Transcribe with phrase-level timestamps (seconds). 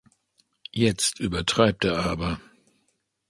[0.71, 2.41] Jetzt übertreibt er aber.